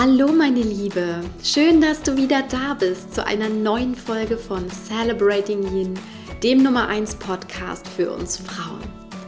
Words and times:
Hallo 0.00 0.28
meine 0.28 0.60
Liebe, 0.60 1.22
schön, 1.42 1.80
dass 1.80 2.00
du 2.02 2.16
wieder 2.16 2.44
da 2.48 2.74
bist 2.74 3.12
zu 3.12 3.26
einer 3.26 3.48
neuen 3.48 3.96
Folge 3.96 4.38
von 4.38 4.64
Celebrating 4.70 5.64
Yin, 5.76 5.94
dem 6.40 6.62
Nummer 6.62 6.86
1 6.86 7.16
Podcast 7.16 7.84
für 7.88 8.12
uns 8.12 8.36
Frauen. 8.36 8.78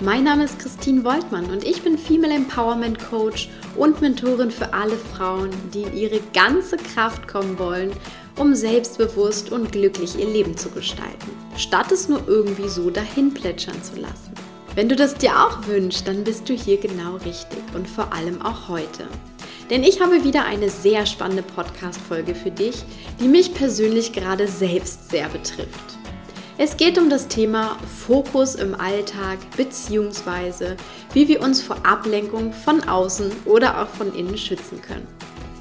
Mein 0.01 0.23
Name 0.23 0.45
ist 0.45 0.61
Christine 0.61 1.03
Woltmann 1.03 1.47
und 1.47 1.65
ich 1.65 1.83
bin 1.83 1.99
Female 1.99 2.35
Empowerment 2.35 3.01
Coach 3.01 3.49
und 3.75 4.01
Mentorin 4.01 4.53
für 4.53 4.73
alle 4.73 4.95
Frauen, 4.97 5.51
die 5.75 5.83
in 5.83 5.97
ihre 5.97 6.21
ganze 6.33 6.77
Kraft 6.77 7.27
kommen 7.27 7.59
wollen, 7.59 7.91
um 8.37 8.55
selbstbewusst 8.55 9.51
und 9.51 9.73
glücklich 9.73 10.21
ihr 10.21 10.29
Leben 10.29 10.57
zu 10.57 10.71
gestalten, 10.71 11.33
statt 11.57 11.91
es 11.91 12.09
nur 12.09 12.23
irgendwie 12.29 12.69
so 12.69 12.91
dahin 12.91 13.35
plätschern 13.35 13.83
zu 13.83 13.97
lassen. 14.01 14.35
Wenn 14.77 14.89
du 14.89 14.95
das 14.95 15.17
dir 15.17 15.33
auch 15.33 15.67
wünschst, 15.67 16.07
dann 16.07 16.23
bist 16.23 16.49
du 16.49 16.55
hier 16.55 16.77
genau 16.77 17.17
richtig 17.17 17.59
und 17.75 17.89
vor 17.89 18.13
allem 18.13 18.41
auch 18.41 18.69
heute. 18.69 19.09
Denn 19.71 19.85
ich 19.85 20.01
habe 20.01 20.25
wieder 20.25 20.45
eine 20.45 20.69
sehr 20.69 21.07
spannende 21.07 21.45
Podcast-Folge 21.45 22.35
für 22.35 22.51
dich, 22.51 22.83
die 23.21 23.29
mich 23.29 23.55
persönlich 23.55 24.13
gerade 24.13 24.49
selbst 24.49 25.11
sehr 25.11 25.29
betrifft. 25.29 25.97
Es 26.59 26.77
geht 26.77 26.99
um 26.99 27.09
das 27.09 27.29
Thema 27.29 27.79
Fokus 28.05 28.57
im 28.57 28.75
Alltag 28.75 29.39
bzw. 29.57 30.75
wie 31.15 31.29
wir 31.29 31.41
uns 31.41 31.63
vor 31.63 31.87
Ablenkung 31.87 32.53
von 32.53 32.87
außen 32.87 33.31
oder 33.47 33.81
auch 33.81 33.89
von 33.89 34.13
innen 34.15 34.37
schützen 34.37 34.83
können. 34.83 35.07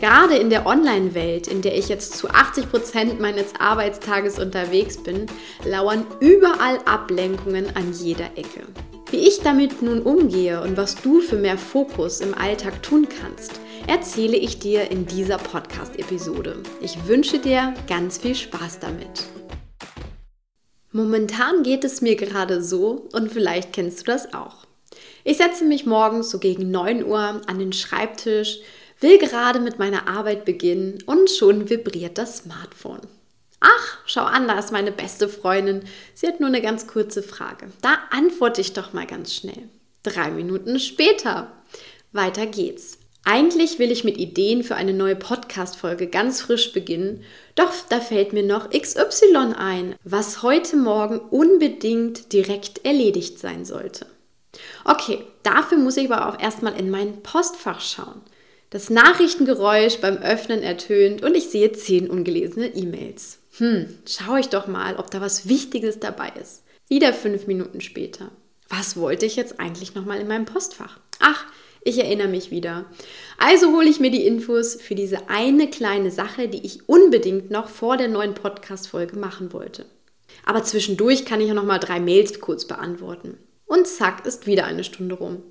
Gerade 0.02 0.38
in 0.38 0.50
der 0.50 0.66
Online-Welt, 0.66 1.48
in 1.48 1.62
der 1.62 1.78
ich 1.78 1.88
jetzt 1.88 2.18
zu 2.18 2.30
80 2.30 2.70
Prozent 2.70 3.20
meines 3.20 3.54
Arbeitstages 3.60 4.40
unterwegs 4.40 4.98
bin, 4.98 5.28
lauern 5.66 6.06
überall 6.20 6.80
Ablenkungen 6.86 7.76
an 7.76 7.94
jeder 7.94 8.38
Ecke. 8.38 8.64
Wie 9.12 9.18
ich 9.18 9.42
damit 9.42 9.82
nun 9.82 10.02
umgehe 10.02 10.62
und 10.62 10.78
was 10.78 10.96
du 10.96 11.20
für 11.20 11.36
mehr 11.36 11.58
Fokus 11.58 12.22
im 12.22 12.34
Alltag 12.34 12.84
tun 12.84 13.08
kannst, 13.22 13.60
erzähle 13.88 14.38
ich 14.38 14.60
dir 14.60 14.92
in 14.92 15.06
dieser 15.06 15.38
Podcast-Episode. 15.38 16.64
Ich 16.82 17.08
wünsche 17.08 17.40
dir 17.40 17.74
ganz 17.88 18.18
viel 18.18 18.36
Spaß 18.36 18.80
damit. 18.80 19.24
Momentan 20.92 21.64
geht 21.64 21.84
es 21.84 22.02
mir 22.02 22.16
gerade 22.16 22.64
so 22.64 23.08
und 23.14 23.32
vielleicht 23.32 23.74
kennst 23.74 24.02
du 24.02 24.06
das 24.06 24.34
auch. 24.34 24.66
Ich 25.24 25.38
setze 25.38 25.66
mich 25.66 25.86
morgens 25.86 26.30
so 26.30 26.40
gegen 26.40 26.72
9 26.72 27.06
Uhr 27.06 27.42
an 27.46 27.60
den 27.60 27.74
Schreibtisch, 27.74 28.60
will 29.00 29.18
gerade 29.18 29.60
mit 29.60 29.80
meiner 29.80 30.08
Arbeit 30.08 30.46
beginnen 30.46 31.04
und 31.06 31.30
schon 31.30 31.70
vibriert 31.70 32.18
das 32.18 32.38
Smartphone. 32.38 33.02
Ach, 33.60 33.98
schau 34.06 34.24
an, 34.24 34.48
da 34.48 34.58
ist 34.58 34.72
meine 34.72 34.92
beste 34.92 35.28
Freundin. 35.28 35.84
Sie 36.14 36.28
hat 36.28 36.40
nur 36.40 36.48
eine 36.48 36.62
ganz 36.62 36.88
kurze 36.88 37.22
Frage. 37.22 37.72
Da 37.82 37.98
antworte 38.12 38.62
ich 38.62 38.74
doch 38.74 38.94
mal 38.94 39.06
ganz 39.06 39.34
schnell. 39.34 39.70
Drei 40.04 40.32
Minuten 40.32 40.80
später. 40.80 41.52
Weiter 42.14 42.46
geht's. 42.46 42.99
Eigentlich 43.24 43.80
will 43.80 43.92
ich 43.92 44.04
mit 44.04 44.18
Ideen 44.18 44.64
für 44.64 44.76
eine 44.76 44.94
neue 44.94 45.16
Podcast-Folge 45.16 46.08
ganz 46.08 46.42
frisch 46.42 46.74
beginnen, 46.74 47.24
doch 47.56 47.72
da 47.90 48.00
fällt 48.00 48.34
mir 48.34 48.44
noch 48.44 48.70
XY 48.70 49.54
ein, 49.58 49.96
was 50.04 50.42
heute 50.42 50.78
Morgen 50.78 51.20
unbedingt 51.20 52.34
direkt 52.34 52.86
erledigt 52.86 53.38
sein 53.40 53.66
sollte. 53.66 54.08
Okay, 54.86 55.20
dafür 55.44 55.78
muss 55.78 55.98
ich 55.98 56.12
aber 56.12 56.30
auch 56.30 56.42
erstmal 56.42 56.80
in 56.80 56.90
mein 56.90 57.22
Postfach 57.22 57.82
schauen. 57.82 58.22
Das 58.72 58.90
Nachrichtengeräusch 58.90 59.98
beim 59.98 60.18
Öffnen 60.18 60.62
ertönt 60.62 61.24
und 61.24 61.36
ich 61.36 61.50
sehe 61.50 61.72
zehn 61.72 62.10
ungelesene 62.10 62.68
E-Mails. 62.68 63.40
Hm, 63.58 63.98
schaue 64.08 64.40
ich 64.40 64.50
doch 64.50 64.68
mal, 64.68 64.96
ob 64.96 65.12
da 65.12 65.22
was 65.22 65.50
Wichtiges 65.50 66.00
dabei 66.00 66.32
ist. 66.40 66.64
Wieder 66.88 67.14
fünf 67.14 67.48
Minuten 67.48 67.82
später. 67.82 68.32
Was 68.70 68.96
wollte 68.96 69.26
ich 69.26 69.36
jetzt 69.36 69.60
eigentlich 69.60 69.96
nochmal 69.96 70.20
in 70.20 70.28
meinem 70.28 70.46
Postfach? 70.46 71.00
Ach, 71.20 71.46
ich 71.84 71.98
erinnere 71.98 72.28
mich 72.28 72.52
wieder. 72.52 72.86
Also 73.38 73.72
hole 73.72 73.90
ich 73.90 74.00
mir 74.00 74.12
die 74.12 74.26
Infos 74.26 74.76
für 74.76 74.96
diese 74.96 75.30
eine 75.30 75.70
kleine 75.70 76.12
Sache, 76.12 76.48
die 76.48 76.66
ich 76.66 76.88
unbedingt 76.88 77.52
noch 77.52 77.70
vor 77.70 77.98
der 77.98 78.08
neuen 78.08 78.34
Podcast-Folge 78.34 79.18
machen 79.18 79.54
wollte. 79.54 79.86
Aber 80.46 80.64
zwischendurch 80.64 81.26
kann 81.26 81.42
ich 81.42 81.48
ja 81.48 81.54
nochmal 81.54 81.80
drei 81.80 82.00
Mails 82.00 82.40
kurz 82.40 82.66
beantworten. 82.66 83.38
Und 83.66 83.88
zack, 83.88 84.26
ist 84.26 84.48
wieder 84.48 84.66
eine 84.66 84.84
Stunde 84.84 85.16
rum. 85.16 85.44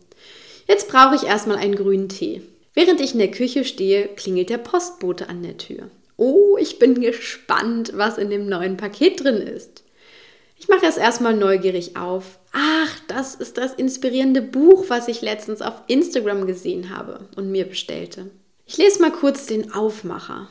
Jetzt 0.67 0.89
brauche 0.89 1.15
ich 1.15 1.25
erstmal 1.25 1.57
einen 1.57 1.77
grünen 1.77 2.09
Tee. 2.09 2.43
Während 2.75 3.01
ich 3.01 3.13
in 3.13 3.19
der 3.19 3.31
Küche 3.31 3.65
stehe, 3.65 4.09
klingelt 4.09 4.51
der 4.51 4.59
Postbote 4.59 5.29
an 5.29 5.43
der 5.43 5.57
Tür. 5.57 5.91
Oh, 6.17 6.57
ich 6.61 6.79
bin 6.79 7.01
gespannt, 7.01 7.93
was 7.95 8.19
in 8.19 8.29
dem 8.29 8.49
neuen 8.49 8.77
Paket 8.77 9.23
drin 9.23 9.37
ist. 9.37 9.85
Ich 10.59 10.69
mache 10.69 10.87
es 10.87 10.97
erstmal 10.97 11.35
neugierig 11.35 11.97
auf. 11.97 12.39
Ach, 12.53 13.01
das 13.07 13.35
ist 13.35 13.59
das 13.59 13.75
inspirierende 13.75 14.43
Buch, 14.43 14.87
was 14.89 15.09
ich 15.09 15.23
letztens 15.23 15.63
auf 15.63 15.83
Instagram 15.87 16.47
gesehen 16.47 16.95
habe 16.95 17.29
und 17.37 17.51
mir 17.51 17.67
bestellte. 17.67 18.31
Ich 18.67 18.77
lese 18.77 19.01
mal 19.01 19.13
kurz 19.13 19.47
den 19.47 19.73
Aufmacher. 19.73 20.49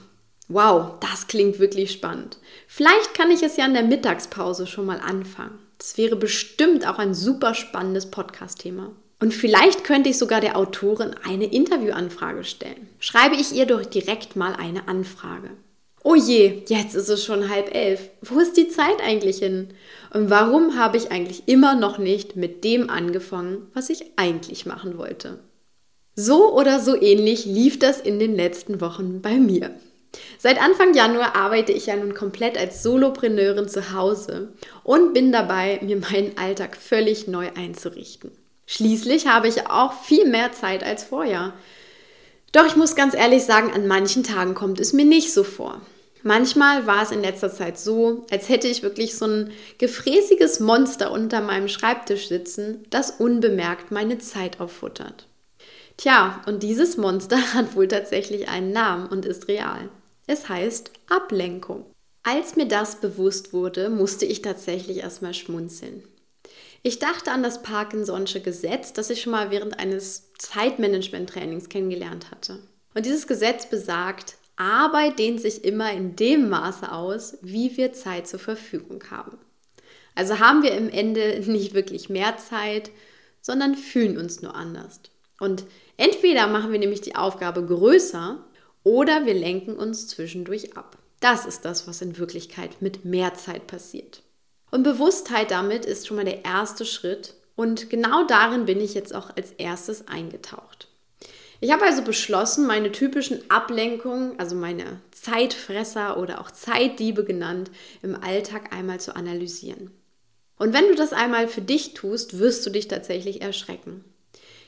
Wow, 0.47 0.93
das 1.01 1.27
klingt 1.27 1.59
wirklich 1.59 1.91
spannend. 1.91 2.37
Vielleicht 2.67 3.13
kann 3.13 3.31
ich 3.31 3.43
es 3.43 3.57
ja 3.57 3.65
in 3.65 3.73
der 3.73 3.83
Mittagspause 3.83 4.65
schon 4.65 4.85
mal 4.85 4.99
anfangen. 4.99 5.59
Das 5.77 5.97
wäre 5.97 6.15
bestimmt 6.15 6.87
auch 6.87 6.99
ein 6.99 7.13
super 7.13 7.53
spannendes 7.53 8.09
Podcast-Thema. 8.09 8.91
Und 9.19 9.33
vielleicht 9.33 9.83
könnte 9.83 10.09
ich 10.09 10.17
sogar 10.17 10.41
der 10.41 10.57
Autorin 10.57 11.15
eine 11.27 11.45
Interviewanfrage 11.45 12.43
stellen. 12.43 12.87
Schreibe 12.99 13.35
ich 13.35 13.53
ihr 13.53 13.65
doch 13.65 13.85
direkt 13.85 14.35
mal 14.35 14.53
eine 14.53 14.87
Anfrage. 14.87 15.49
Je, 16.17 16.63
jetzt 16.67 16.95
ist 16.95 17.09
es 17.09 17.23
schon 17.23 17.49
halb 17.49 17.73
elf. 17.75 18.09
Wo 18.21 18.39
ist 18.39 18.57
die 18.57 18.69
Zeit 18.69 19.01
eigentlich 19.03 19.37
hin? 19.37 19.69
Und 20.13 20.29
warum 20.29 20.77
habe 20.77 20.97
ich 20.97 21.11
eigentlich 21.11 21.43
immer 21.47 21.75
noch 21.75 21.99
nicht 21.99 22.35
mit 22.35 22.63
dem 22.63 22.89
angefangen, 22.89 23.67
was 23.73 23.89
ich 23.89 24.05
eigentlich 24.15 24.65
machen 24.65 24.97
wollte? 24.97 25.39
So 26.15 26.53
oder 26.53 26.79
so 26.79 26.99
ähnlich 26.99 27.45
lief 27.45 27.77
das 27.77 28.01
in 28.01 28.19
den 28.19 28.35
letzten 28.35 28.81
Wochen 28.81 29.21
bei 29.21 29.35
mir. 29.35 29.71
Seit 30.39 30.59
Anfang 30.59 30.95
Januar 30.95 31.35
arbeite 31.35 31.71
ich 31.71 31.85
ja 31.85 31.95
nun 31.95 32.15
komplett 32.15 32.57
als 32.57 32.81
Solopreneurin 32.81 33.69
zu 33.69 33.93
Hause 33.93 34.53
und 34.83 35.13
bin 35.13 35.31
dabei, 35.31 35.79
mir 35.83 35.97
meinen 35.97 36.35
Alltag 36.37 36.75
völlig 36.75 37.27
neu 37.27 37.49
einzurichten. 37.55 38.31
Schließlich 38.65 39.27
habe 39.27 39.47
ich 39.47 39.69
auch 39.69 39.93
viel 39.93 40.27
mehr 40.27 40.51
Zeit 40.51 40.83
als 40.83 41.03
vorher. 41.03 41.53
Doch 42.51 42.65
ich 42.65 42.75
muss 42.75 42.95
ganz 42.95 43.13
ehrlich 43.13 43.43
sagen, 43.43 43.71
an 43.71 43.85
manchen 43.85 44.23
Tagen 44.23 44.55
kommt 44.55 44.79
es 44.79 44.93
mir 44.93 45.05
nicht 45.05 45.31
so 45.31 45.43
vor. 45.43 45.81
Manchmal 46.23 46.87
war 46.87 47.03
es 47.03 47.11
in 47.11 47.21
letzter 47.21 47.51
Zeit 47.51 47.77
so, 47.77 48.25
als 48.31 48.49
hätte 48.49 48.67
ich 48.67 48.83
wirklich 48.83 49.15
so 49.15 49.25
ein 49.25 49.51
gefräßiges 49.77 50.59
Monster 50.59 51.11
unter 51.11 51.41
meinem 51.41 51.67
Schreibtisch 51.67 52.27
sitzen, 52.27 52.85
das 52.89 53.11
unbemerkt 53.11 53.91
meine 53.91 54.17
Zeit 54.17 54.59
auffuttert. 54.59 55.27
Tja, 55.97 56.41
und 56.45 56.63
dieses 56.63 56.97
Monster 56.97 57.37
hat 57.53 57.75
wohl 57.75 57.87
tatsächlich 57.87 58.49
einen 58.49 58.71
Namen 58.71 59.07
und 59.07 59.25
ist 59.25 59.47
real. 59.47 59.89
Es 60.27 60.49
heißt 60.49 60.91
Ablenkung. 61.09 61.85
Als 62.23 62.55
mir 62.55 62.67
das 62.67 62.97
bewusst 62.97 63.53
wurde, 63.53 63.89
musste 63.89 64.25
ich 64.25 64.41
tatsächlich 64.41 64.97
erstmal 64.97 65.33
schmunzeln. 65.33 66.03
Ich 66.83 66.99
dachte 66.99 67.31
an 67.31 67.43
das 67.43 67.63
Parkinson'sche 67.63 68.41
Gesetz, 68.41 68.93
das 68.93 69.09
ich 69.09 69.21
schon 69.21 69.31
mal 69.31 69.51
während 69.51 69.79
eines 69.79 70.33
Zeitmanagement-Trainings 70.37 71.69
kennengelernt 71.69 72.31
hatte. 72.31 72.59
Und 72.93 73.05
dieses 73.05 73.27
Gesetz 73.27 73.65
besagt, 73.67 74.36
Arbeit 74.57 75.19
dehnt 75.19 75.39
sich 75.39 75.63
immer 75.63 75.91
in 75.93 76.15
dem 76.15 76.49
Maße 76.49 76.91
aus, 76.91 77.37
wie 77.41 77.77
wir 77.77 77.93
Zeit 77.93 78.27
zur 78.27 78.39
Verfügung 78.39 79.03
haben. 79.09 79.37
Also 80.15 80.39
haben 80.39 80.63
wir 80.63 80.71
im 80.71 80.89
Ende 80.89 81.39
nicht 81.45 81.73
wirklich 81.73 82.09
mehr 82.09 82.37
Zeit, 82.37 82.91
sondern 83.41 83.75
fühlen 83.75 84.17
uns 84.17 84.41
nur 84.41 84.55
anders. 84.55 84.99
Und 85.39 85.65
entweder 85.95 86.47
machen 86.47 86.71
wir 86.71 86.79
nämlich 86.79 87.01
die 87.01 87.15
Aufgabe 87.15 87.63
größer 87.65 88.43
oder 88.83 89.25
wir 89.25 89.35
lenken 89.35 89.75
uns 89.75 90.07
zwischendurch 90.07 90.75
ab. 90.75 90.97
Das 91.19 91.45
ist 91.45 91.65
das, 91.65 91.87
was 91.87 92.01
in 92.01 92.17
Wirklichkeit 92.17 92.81
mit 92.81 93.05
mehr 93.05 93.35
Zeit 93.35 93.67
passiert. 93.67 94.23
Und 94.71 94.83
Bewusstheit 94.83 95.51
damit 95.51 95.85
ist 95.85 96.07
schon 96.07 96.17
mal 96.17 96.25
der 96.25 96.43
erste 96.43 96.85
Schritt 96.85 97.35
und 97.55 97.89
genau 97.89 98.25
darin 98.25 98.65
bin 98.65 98.81
ich 98.81 98.93
jetzt 98.93 99.13
auch 99.15 99.35
als 99.35 99.51
erstes 99.53 100.07
eingetaucht. 100.07 100.89
Ich 101.59 101.71
habe 101.71 101.85
also 101.85 102.03
beschlossen, 102.03 102.67
meine 102.67 102.91
typischen 102.91 103.49
Ablenkungen, 103.49 104.39
also 104.39 104.55
meine 104.55 105.01
Zeitfresser 105.11 106.17
oder 106.17 106.39
auch 106.39 106.51
Zeitdiebe 106.51 107.23
genannt, 107.23 107.71
im 108.03 108.15
Alltag 108.15 108.75
einmal 108.75 108.99
zu 108.99 109.15
analysieren. 109.15 109.91
Und 110.57 110.73
wenn 110.73 110.87
du 110.87 110.95
das 110.95 111.13
einmal 111.13 111.47
für 111.47 111.61
dich 111.61 111.93
tust, 111.93 112.39
wirst 112.39 112.65
du 112.65 112.69
dich 112.69 112.87
tatsächlich 112.87 113.41
erschrecken. 113.41 114.03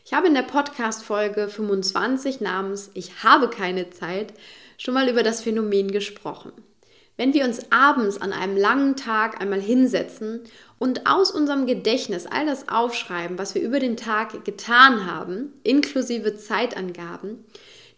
Ich 0.05 0.13
habe 0.13 0.27
in 0.27 0.33
der 0.33 0.43
Podcast-Folge 0.43 1.49
25 1.49 2.41
namens 2.41 2.89
Ich 2.95 3.23
habe 3.23 3.49
keine 3.49 3.91
Zeit 3.91 4.33
schon 4.77 4.93
mal 4.95 5.09
über 5.09 5.21
das 5.21 5.41
Phänomen 5.41 5.91
gesprochen. 5.91 6.51
Wenn 7.19 7.33
wir 7.33 7.43
uns 7.43 7.69
abends 7.69 8.21
an 8.21 8.31
einem 8.31 8.55
langen 8.55 8.95
Tag 8.95 9.41
einmal 9.41 9.59
hinsetzen 9.59 10.39
und 10.77 11.05
aus 11.05 11.31
unserem 11.31 11.65
Gedächtnis 11.65 12.25
all 12.25 12.45
das 12.45 12.69
aufschreiben, 12.69 13.37
was 13.37 13.55
wir 13.55 13.61
über 13.61 13.81
den 13.81 13.97
Tag 13.97 14.45
getan 14.45 15.05
haben, 15.05 15.51
inklusive 15.63 16.37
Zeitangaben, 16.37 17.43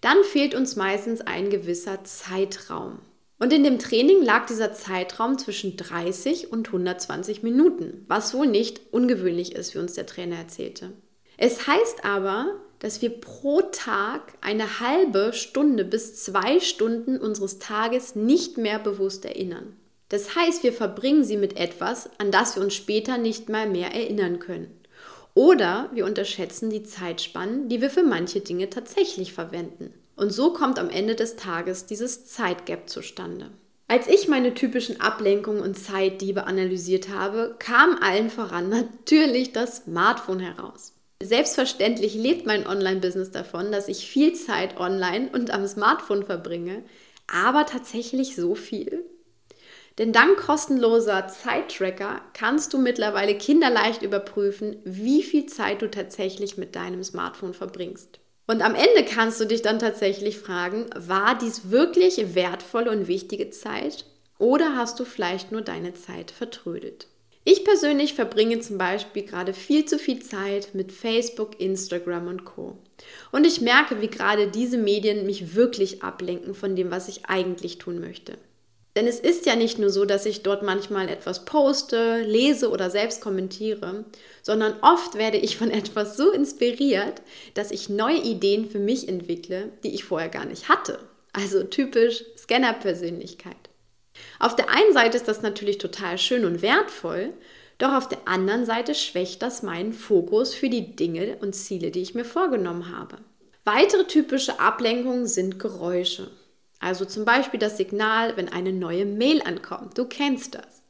dann 0.01 0.23
fehlt 0.23 0.55
uns 0.55 0.75
meistens 0.75 1.21
ein 1.21 1.51
gewisser 1.51 2.03
Zeitraum. 2.03 2.97
Und 3.37 3.53
in 3.53 3.63
dem 3.63 3.77
Training 3.77 4.23
lag 4.23 4.47
dieser 4.47 4.73
Zeitraum 4.73 5.37
zwischen 5.37 5.77
30 5.77 6.51
und 6.51 6.69
120 6.69 7.43
Minuten, 7.43 8.03
was 8.07 8.33
wohl 8.33 8.47
nicht 8.47 8.81
ungewöhnlich 8.89 9.53
ist, 9.53 9.75
wie 9.75 9.79
uns 9.79 9.93
der 9.93 10.07
Trainer 10.07 10.37
erzählte. 10.37 10.93
Es 11.37 11.67
heißt 11.67 12.05
aber, 12.05 12.55
dass 12.81 13.01
wir 13.03 13.11
pro 13.11 13.61
Tag 13.61 14.33
eine 14.41 14.79
halbe 14.79 15.33
Stunde 15.33 15.85
bis 15.85 16.15
zwei 16.23 16.59
Stunden 16.59 17.17
unseres 17.17 17.59
Tages 17.59 18.15
nicht 18.15 18.57
mehr 18.57 18.79
bewusst 18.79 19.23
erinnern. 19.23 19.77
Das 20.09 20.35
heißt, 20.35 20.63
wir 20.63 20.73
verbringen 20.73 21.23
sie 21.23 21.37
mit 21.37 21.57
etwas, 21.57 22.09
an 22.17 22.31
das 22.31 22.55
wir 22.55 22.63
uns 22.63 22.73
später 22.73 23.19
nicht 23.19 23.49
mal 23.49 23.69
mehr 23.69 23.93
erinnern 23.93 24.39
können. 24.39 24.81
Oder 25.35 25.89
wir 25.93 26.05
unterschätzen 26.05 26.71
die 26.71 26.83
Zeitspannen, 26.83 27.69
die 27.69 27.81
wir 27.81 27.91
für 27.91 28.03
manche 28.03 28.41
Dinge 28.41 28.69
tatsächlich 28.69 29.31
verwenden. 29.31 29.93
Und 30.15 30.31
so 30.31 30.51
kommt 30.51 30.79
am 30.79 30.89
Ende 30.89 31.15
des 31.15 31.35
Tages 31.35 31.85
dieses 31.85 32.25
Zeitgap 32.25 32.89
zustande. 32.89 33.51
Als 33.87 34.07
ich 34.07 34.27
meine 34.27 34.55
typischen 34.55 34.99
Ablenkungen 34.99 35.61
und 35.61 35.77
Zeitdiebe 35.77 36.45
analysiert 36.45 37.09
habe, 37.09 37.55
kam 37.59 37.95
allen 38.01 38.31
voran 38.31 38.69
natürlich 38.69 39.53
das 39.53 39.83
Smartphone 39.83 40.39
heraus. 40.39 40.93
Selbstverständlich 41.21 42.15
lebt 42.15 42.45
mein 42.45 42.65
Online-Business 42.65 43.31
davon, 43.31 43.71
dass 43.71 43.87
ich 43.87 44.07
viel 44.07 44.33
Zeit 44.33 44.79
online 44.79 45.29
und 45.31 45.51
am 45.51 45.67
Smartphone 45.67 46.25
verbringe, 46.25 46.83
aber 47.27 47.65
tatsächlich 47.65 48.35
so 48.35 48.55
viel? 48.55 49.05
Denn 49.97 50.13
dank 50.13 50.37
kostenloser 50.37 51.27
Zeittracker 51.27 52.21
kannst 52.33 52.73
du 52.73 52.77
mittlerweile 52.77 53.37
kinderleicht 53.37 54.01
überprüfen, 54.01 54.77
wie 54.83 55.21
viel 55.21 55.45
Zeit 55.45 55.81
du 55.81 55.91
tatsächlich 55.91 56.57
mit 56.57 56.75
deinem 56.75 57.03
Smartphone 57.03 57.53
verbringst. 57.53 58.19
Und 58.47 58.61
am 58.61 58.73
Ende 58.73 59.05
kannst 59.05 59.39
du 59.39 59.45
dich 59.45 59.61
dann 59.61 59.79
tatsächlich 59.79 60.39
fragen, 60.39 60.89
war 60.95 61.37
dies 61.37 61.69
wirklich 61.69 62.35
wertvolle 62.35 62.89
und 62.89 63.07
wichtige 63.07 63.49
Zeit 63.49 64.05
oder 64.39 64.75
hast 64.75 64.99
du 64.99 65.05
vielleicht 65.05 65.51
nur 65.51 65.61
deine 65.61 65.93
Zeit 65.93 66.31
vertrödelt? 66.31 67.07
Ich 67.43 67.63
persönlich 67.65 68.13
verbringe 68.13 68.59
zum 68.59 68.77
Beispiel 68.77 69.23
gerade 69.23 69.53
viel 69.53 69.85
zu 69.85 69.97
viel 69.97 70.21
Zeit 70.21 70.75
mit 70.75 70.91
Facebook, 70.91 71.59
Instagram 71.59 72.27
und 72.27 72.45
Co. 72.45 72.77
Und 73.31 73.47
ich 73.47 73.61
merke, 73.61 73.99
wie 73.99 74.09
gerade 74.09 74.47
diese 74.47 74.77
Medien 74.77 75.25
mich 75.25 75.55
wirklich 75.55 76.03
ablenken 76.03 76.53
von 76.53 76.75
dem, 76.75 76.91
was 76.91 77.07
ich 77.07 77.25
eigentlich 77.25 77.79
tun 77.79 77.99
möchte. 77.99 78.37
Denn 78.95 79.07
es 79.07 79.19
ist 79.19 79.45
ja 79.45 79.55
nicht 79.55 79.79
nur 79.79 79.89
so, 79.89 80.05
dass 80.05 80.25
ich 80.25 80.43
dort 80.43 80.63
manchmal 80.63 81.07
etwas 81.07 81.45
poste, 81.45 82.21
lese 82.21 82.69
oder 82.69 82.89
selbst 82.89 83.21
kommentiere, 83.21 84.05
sondern 84.43 84.75
oft 84.81 85.15
werde 85.15 85.37
ich 85.37 85.57
von 85.57 85.71
etwas 85.71 86.17
so 86.17 86.31
inspiriert, 86.31 87.21
dass 87.55 87.71
ich 87.71 87.89
neue 87.89 88.21
Ideen 88.21 88.69
für 88.69 88.79
mich 88.79 89.07
entwickle, 89.07 89.71
die 89.83 89.95
ich 89.95 90.03
vorher 90.03 90.29
gar 90.29 90.45
nicht 90.45 90.69
hatte. 90.69 90.99
Also 91.33 91.63
typisch 91.63 92.23
Scanner-Persönlichkeit. 92.37 93.70
Auf 94.39 94.55
der 94.55 94.69
einen 94.69 94.93
Seite 94.93 95.17
ist 95.17 95.27
das 95.27 95.41
natürlich 95.41 95.77
total 95.77 96.17
schön 96.17 96.45
und 96.45 96.61
wertvoll, 96.61 97.33
doch 97.77 97.93
auf 97.93 98.07
der 98.07 98.27
anderen 98.27 98.65
Seite 98.65 98.93
schwächt 98.93 99.41
das 99.41 99.63
meinen 99.63 99.93
Fokus 99.93 100.53
für 100.53 100.69
die 100.69 100.95
Dinge 100.95 101.37
und 101.41 101.55
Ziele, 101.55 101.91
die 101.91 102.01
ich 102.01 102.13
mir 102.13 102.25
vorgenommen 102.25 102.95
habe. 102.95 103.17
Weitere 103.63 104.05
typische 104.05 104.59
Ablenkungen 104.59 105.27
sind 105.27 105.59
Geräusche. 105.59 106.29
Also 106.79 107.05
zum 107.05 107.25
Beispiel 107.25 107.59
das 107.59 107.77
Signal, 107.77 108.35
wenn 108.37 108.49
eine 108.49 108.73
neue 108.73 109.05
Mail 109.05 109.41
ankommt. 109.43 109.97
Du 109.97 110.05
kennst 110.05 110.55
das. 110.55 110.81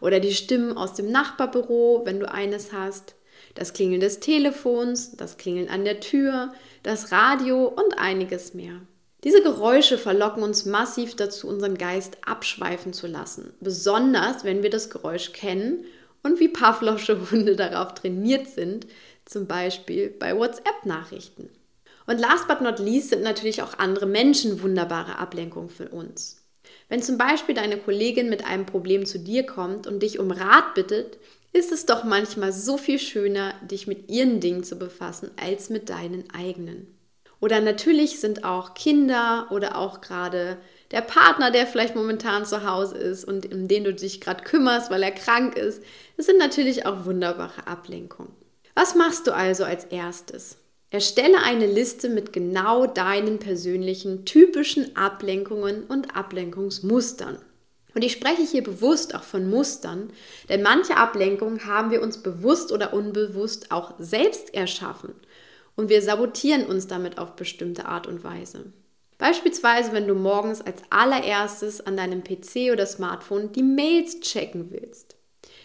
Oder 0.00 0.20
die 0.20 0.34
Stimmen 0.34 0.76
aus 0.76 0.94
dem 0.94 1.10
Nachbarbüro, 1.10 2.02
wenn 2.04 2.20
du 2.20 2.30
eines 2.30 2.72
hast. 2.72 3.14
Das 3.54 3.72
Klingeln 3.72 4.00
des 4.00 4.20
Telefons, 4.20 5.16
das 5.16 5.36
Klingeln 5.36 5.68
an 5.68 5.84
der 5.84 6.00
Tür, 6.00 6.52
das 6.82 7.12
Radio 7.12 7.66
und 7.66 7.98
einiges 7.98 8.54
mehr. 8.54 8.80
Diese 9.24 9.42
Geräusche 9.42 9.98
verlocken 9.98 10.42
uns 10.42 10.64
massiv 10.64 11.16
dazu, 11.16 11.48
unseren 11.48 11.76
Geist 11.76 12.18
abschweifen 12.24 12.92
zu 12.92 13.08
lassen. 13.08 13.52
Besonders, 13.60 14.44
wenn 14.44 14.62
wir 14.62 14.70
das 14.70 14.90
Geräusch 14.90 15.32
kennen 15.32 15.84
und 16.22 16.38
wie 16.38 16.48
Pavlovsche 16.48 17.18
Hunde 17.30 17.56
darauf 17.56 17.94
trainiert 17.94 18.48
sind, 18.48 18.86
zum 19.24 19.46
Beispiel 19.46 20.08
bei 20.08 20.36
WhatsApp-Nachrichten. 20.36 21.50
Und 22.06 22.18
last 22.18 22.48
but 22.48 22.60
not 22.60 22.78
least 22.78 23.10
sind 23.10 23.22
natürlich 23.22 23.62
auch 23.62 23.78
andere 23.78 24.06
Menschen 24.06 24.62
wunderbare 24.62 25.18
Ablenkungen 25.18 25.68
für 25.68 25.88
uns. 25.88 26.42
Wenn 26.88 27.02
zum 27.02 27.18
Beispiel 27.18 27.54
deine 27.54 27.76
Kollegin 27.76 28.30
mit 28.30 28.46
einem 28.46 28.66
Problem 28.66 29.04
zu 29.04 29.18
dir 29.18 29.44
kommt 29.44 29.86
und 29.86 30.02
dich 30.02 30.18
um 30.18 30.30
Rat 30.30 30.74
bittet, 30.74 31.18
ist 31.52 31.72
es 31.72 31.86
doch 31.86 32.04
manchmal 32.04 32.52
so 32.52 32.78
viel 32.78 32.98
schöner, 32.98 33.52
dich 33.68 33.86
mit 33.86 34.10
ihren 34.10 34.40
Dingen 34.40 34.64
zu 34.64 34.76
befassen, 34.76 35.30
als 35.36 35.70
mit 35.70 35.90
deinen 35.90 36.30
eigenen. 36.30 36.97
Oder 37.40 37.60
natürlich 37.60 38.20
sind 38.20 38.44
auch 38.44 38.74
Kinder 38.74 39.46
oder 39.50 39.76
auch 39.76 40.00
gerade 40.00 40.58
der 40.90 41.02
Partner, 41.02 41.50
der 41.50 41.66
vielleicht 41.66 41.94
momentan 41.94 42.44
zu 42.44 42.68
Hause 42.68 42.96
ist 42.96 43.24
und 43.24 43.52
um 43.52 43.68
den 43.68 43.84
du 43.84 43.94
dich 43.94 44.20
gerade 44.20 44.42
kümmerst, 44.42 44.90
weil 44.90 45.02
er 45.02 45.12
krank 45.12 45.56
ist, 45.56 45.82
das 46.16 46.26
sind 46.26 46.38
natürlich 46.38 46.86
auch 46.86 47.04
wunderbare 47.04 47.66
Ablenkungen. 47.66 48.32
Was 48.74 48.94
machst 48.94 49.26
du 49.26 49.34
also 49.34 49.64
als 49.64 49.84
erstes? 49.84 50.56
Erstelle 50.90 51.42
eine 51.42 51.66
Liste 51.66 52.08
mit 52.08 52.32
genau 52.32 52.86
deinen 52.86 53.38
persönlichen 53.38 54.24
typischen 54.24 54.96
Ablenkungen 54.96 55.84
und 55.84 56.16
Ablenkungsmustern. 56.16 57.38
Und 57.94 58.04
ich 58.04 58.12
spreche 58.12 58.42
hier 58.42 58.62
bewusst 58.62 59.14
auch 59.14 59.22
von 59.22 59.50
Mustern, 59.50 60.10
denn 60.48 60.62
manche 60.62 60.96
Ablenkungen 60.96 61.66
haben 61.66 61.90
wir 61.90 62.00
uns 62.00 62.18
bewusst 62.18 62.72
oder 62.72 62.94
unbewusst 62.94 63.70
auch 63.70 63.94
selbst 63.98 64.54
erschaffen 64.54 65.14
und 65.78 65.88
wir 65.90 66.02
sabotieren 66.02 66.66
uns 66.66 66.88
damit 66.88 67.18
auf 67.18 67.36
bestimmte 67.36 67.86
Art 67.86 68.08
und 68.08 68.24
Weise. 68.24 68.72
Beispielsweise, 69.16 69.92
wenn 69.92 70.08
du 70.08 70.14
morgens 70.14 70.60
als 70.60 70.82
allererstes 70.90 71.80
an 71.80 71.96
deinem 71.96 72.24
PC 72.24 72.72
oder 72.72 72.84
Smartphone 72.84 73.52
die 73.52 73.62
Mails 73.62 74.18
checken 74.18 74.72
willst. 74.72 75.14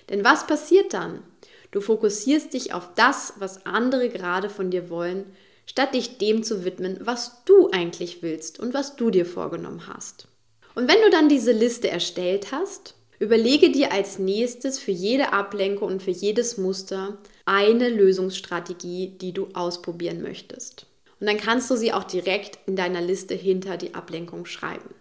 Denn 0.09 0.23
was 0.23 0.45
passiert 0.45 0.93
dann? 0.93 1.23
Du 1.71 1.81
fokussierst 1.81 2.53
dich 2.53 2.75
auf 2.75 2.89
das, 2.95 3.33
was 3.39 3.65
andere 3.65 4.09
gerade 4.09 4.51
von 4.51 4.69
dir 4.69 4.91
wollen, 4.91 5.25
statt 5.65 5.95
dich 5.95 6.19
dem 6.19 6.43
zu 6.43 6.63
widmen, 6.63 6.99
was 7.01 7.43
du 7.45 7.71
eigentlich 7.71 8.21
willst 8.21 8.59
und 8.59 8.75
was 8.75 8.95
du 8.95 9.09
dir 9.09 9.25
vorgenommen 9.25 9.87
hast. 9.87 10.27
Und 10.75 10.87
wenn 10.87 11.01
du 11.01 11.09
dann 11.09 11.27
diese 11.27 11.53
Liste 11.53 11.89
erstellt 11.89 12.51
hast, 12.51 12.93
überlege 13.17 13.71
dir 13.71 13.91
als 13.91 14.19
nächstes 14.19 14.77
für 14.77 14.91
jede 14.91 15.33
Ablenkung 15.33 15.87
und 15.87 16.03
für 16.03 16.11
jedes 16.11 16.59
Muster 16.59 17.17
eine 17.45 17.89
Lösungsstrategie, 17.89 19.17
die 19.19 19.33
du 19.33 19.49
ausprobieren 19.53 20.21
möchtest. 20.21 20.87
Und 21.19 21.27
dann 21.27 21.37
kannst 21.37 21.69
du 21.69 21.75
sie 21.75 21.93
auch 21.93 22.03
direkt 22.03 22.59
in 22.67 22.75
deiner 22.75 23.01
Liste 23.01 23.33
hinter 23.33 23.77
die 23.77 23.95
Ablenkung 23.95 24.45
schreiben. 24.45 24.93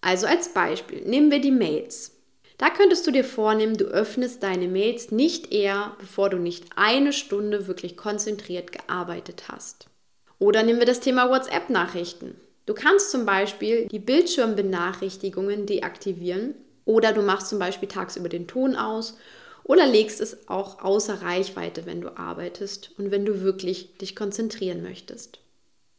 Also 0.00 0.26
als 0.26 0.52
Beispiel, 0.52 1.02
nehmen 1.02 1.30
wir 1.30 1.40
die 1.40 1.50
Mails. 1.50 2.12
Da 2.58 2.70
könntest 2.70 3.06
du 3.06 3.10
dir 3.10 3.24
vornehmen, 3.24 3.76
du 3.76 3.84
öffnest 3.84 4.42
deine 4.42 4.66
Mails 4.66 5.10
nicht 5.10 5.52
eher, 5.52 5.94
bevor 5.98 6.30
du 6.30 6.38
nicht 6.38 6.64
eine 6.76 7.12
Stunde 7.12 7.66
wirklich 7.66 7.96
konzentriert 7.96 8.72
gearbeitet 8.72 9.44
hast. 9.48 9.88
Oder 10.38 10.62
nehmen 10.62 10.78
wir 10.78 10.86
das 10.86 11.00
Thema 11.00 11.30
WhatsApp-Nachrichten. 11.30 12.34
Du 12.66 12.74
kannst 12.74 13.10
zum 13.10 13.26
Beispiel 13.26 13.86
die 13.86 13.98
Bildschirmbenachrichtigungen 13.98 15.66
deaktivieren 15.66 16.54
oder 16.84 17.12
du 17.12 17.22
machst 17.22 17.48
zum 17.48 17.58
Beispiel 17.58 17.88
tagsüber 17.88 18.28
den 18.28 18.48
Ton 18.48 18.74
aus 18.74 19.16
oder 19.66 19.86
legst 19.86 20.20
es 20.20 20.48
auch 20.48 20.82
außer 20.82 21.22
Reichweite, 21.22 21.86
wenn 21.86 22.00
du 22.00 22.16
arbeitest 22.16 22.92
und 22.98 23.10
wenn 23.10 23.26
du 23.26 23.42
wirklich 23.42 23.98
dich 23.98 24.14
konzentrieren 24.14 24.82
möchtest. 24.82 25.40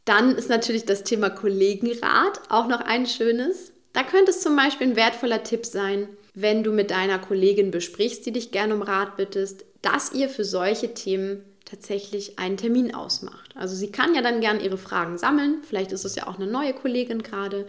Dann 0.06 0.36
ist 0.36 0.50
natürlich 0.50 0.86
das 0.86 1.04
Thema 1.04 1.30
Kollegenrat 1.30 2.40
auch 2.48 2.68
noch 2.68 2.80
ein 2.80 3.06
schönes. 3.06 3.74
Da 3.92 4.04
könnte 4.04 4.32
es 4.32 4.40
zum 4.40 4.56
Beispiel 4.56 4.88
ein 4.88 4.96
wertvoller 4.96 5.44
Tipp 5.44 5.66
sein, 5.66 6.08
wenn 6.34 6.64
du 6.64 6.72
mit 6.72 6.92
deiner 6.92 7.20
Kollegin 7.20 7.72
besprichst, 7.72 8.26
die 8.26 8.32
dich 8.32 8.52
gerne 8.52 8.74
um 8.74 8.82
Rat 8.82 9.18
bittest, 9.18 9.66
dass 9.82 10.14
ihr 10.14 10.30
für 10.30 10.46
solche 10.46 10.94
Themen 10.94 11.44
tatsächlich 11.66 12.40
einen 12.40 12.56
Termin 12.56 12.96
ausmacht. 12.96 13.52
Also 13.56 13.76
sie 13.76 13.92
kann 13.92 14.16
ja 14.16 14.22
dann 14.22 14.40
gern 14.40 14.62
ihre 14.62 14.78
Fragen 14.78 15.18
sammeln, 15.18 15.62
vielleicht 15.68 15.92
ist 15.92 16.06
es 16.06 16.16
ja 16.16 16.28
auch 16.28 16.36
eine 16.36 16.48
neue 16.48 16.74
Kollegin 16.74 17.22
gerade 17.22 17.68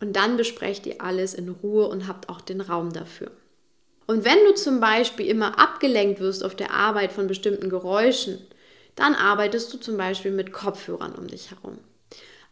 und 0.00 0.14
dann 0.16 0.38
besprecht 0.38 0.86
ihr 0.86 1.02
alles 1.02 1.34
in 1.34 1.50
Ruhe 1.50 1.86
und 1.88 2.08
habt 2.08 2.30
auch 2.30 2.40
den 2.40 2.62
Raum 2.62 2.94
dafür. 2.94 3.30
Und 4.06 4.24
wenn 4.24 4.38
du 4.46 4.54
zum 4.54 4.80
Beispiel 4.80 5.26
immer 5.26 5.58
abgelenkt 5.58 6.20
wirst 6.20 6.44
auf 6.44 6.54
der 6.54 6.72
Arbeit 6.72 7.12
von 7.12 7.26
bestimmten 7.26 7.70
Geräuschen, 7.70 8.38
dann 8.96 9.14
arbeitest 9.14 9.72
du 9.72 9.78
zum 9.78 9.96
Beispiel 9.96 10.30
mit 10.30 10.52
Kopfhörern 10.52 11.14
um 11.14 11.26
dich 11.26 11.50
herum. 11.50 11.78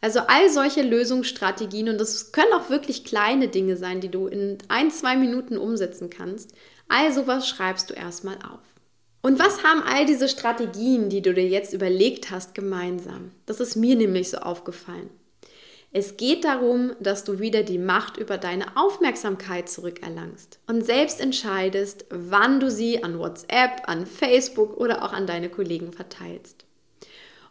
Also 0.01 0.21
all 0.27 0.51
solche 0.51 0.83
Lösungsstrategien, 0.83 1.89
und 1.89 1.99
das 1.99 2.33
können 2.33 2.53
auch 2.55 2.71
wirklich 2.71 3.05
kleine 3.05 3.49
Dinge 3.49 3.77
sein, 3.77 4.01
die 4.01 4.11
du 4.11 4.27
in 4.27 4.59
ein, 4.69 4.91
zwei 4.91 5.17
Minuten 5.17 5.57
umsetzen 5.57 6.11
kannst, 6.11 6.53
all 6.89 7.13
sowas 7.13 7.49
schreibst 7.49 7.89
du 7.91 7.95
erstmal 7.95 8.37
auf. 8.37 8.61
Und 9.23 9.39
was 9.39 9.63
haben 9.63 9.83
all 9.85 10.05
diese 10.05 10.29
Strategien, 10.29 11.09
die 11.09 11.23
du 11.23 11.33
dir 11.33 11.47
jetzt 11.47 11.73
überlegt 11.73 12.33
hast, 12.33 12.57
gemeinsam? 12.57 13.31
Das 13.47 13.61
ist 13.61 13.77
mir 13.77 13.95
nämlich 13.95 14.31
so 14.31 14.39
aufgefallen. 14.39 15.09
Es 15.95 16.17
geht 16.17 16.45
darum, 16.45 16.93
dass 17.01 17.23
du 17.23 17.39
wieder 17.39 17.63
die 17.63 17.79
Macht 17.79 18.17
über 18.17 18.39
deine 18.39 18.77
Aufmerksamkeit 18.79 19.69
zurückerlangst 19.69 20.59
und 20.67 20.85
selbst 20.87 21.21
entscheidest, 21.21 22.07
wann 22.09 22.61
du 22.61 22.71
sie 22.71 23.05
an 23.05 23.19
WhatsApp, 23.19 23.83
an 23.87 24.07
Facebook 24.07 24.79
oder 24.79 25.05
auch 25.05 25.13
an 25.13 25.27
deine 25.27 25.51
Kollegen 25.51 25.93
verteilst. 25.93 26.65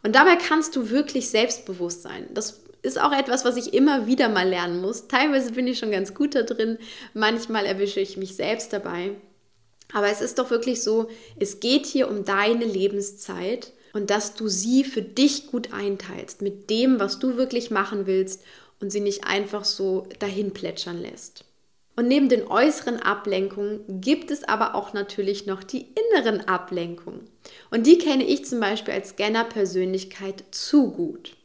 Und 0.02 0.16
dabei 0.16 0.38
kannst 0.38 0.76
du 0.76 0.90
wirklich 0.90 1.30
selbstbewusst 1.30 2.02
sein. 2.02 2.28
Das 2.34 2.62
ist 2.82 3.00
auch 3.00 3.12
etwas, 3.12 3.46
was 3.46 3.58
ich 3.58 3.76
immer 3.76 4.08
wieder 4.08 4.28
mal 4.28 4.50
lernen 4.50 4.82
muss. 4.82 5.08
Teilweise 5.08 5.52
bin 5.52 5.68
ich 5.68 5.78
schon 5.78 5.92
ganz 5.92 6.16
gut 6.16 6.34
da 6.34 6.42
drin, 6.42 6.80
manchmal 7.14 7.68
erwische 7.68 8.00
ich 8.00 8.18
mich 8.18 8.36
selbst 8.36 8.74
dabei. 8.74 9.12
Aber 9.94 10.08
es 10.08 10.22
ist 10.22 10.40
doch 10.40 10.50
wirklich 10.50 10.82
so, 10.82 11.10
es 11.40 11.60
geht 11.60 11.86
hier 11.86 12.10
um 12.10 12.24
deine 12.26 12.66
Lebenszeit 12.66 13.74
und 13.94 14.10
dass 14.10 14.36
du 14.36 14.48
sie 14.48 14.84
für 14.84 15.02
dich 15.02 15.48
gut 15.48 15.74
einteilst 15.74 16.42
mit 16.42 16.70
dem, 16.70 17.00
was 17.00 17.20
du 17.20 17.38
wirklich 17.38 17.72
machen 17.72 18.06
willst 18.06 18.44
und 18.80 18.92
sie 18.92 19.02
nicht 19.02 19.26
einfach 19.26 19.66
so 19.66 20.08
dahin 20.20 20.52
plätschern 20.52 21.02
lässt. 21.02 21.46
Und 21.96 22.08
neben 22.08 22.30
den 22.30 22.48
äußeren 22.48 23.00
Ablenkungen 23.02 23.82
gibt 24.02 24.32
es 24.32 24.44
aber 24.44 24.76
auch 24.76 24.94
natürlich 24.94 25.46
noch 25.46 25.64
die 25.64 25.88
inneren 26.14 26.48
Ablenkungen. 26.48 27.30
Und 27.70 27.86
die 27.86 27.98
kenne 27.98 28.24
ich 28.24 28.46
zum 28.46 28.60
Beispiel 28.60 28.94
als 28.94 29.10
Scanner-Persönlichkeit 29.10 30.46
zu 30.52 30.92
gut. 30.92 31.36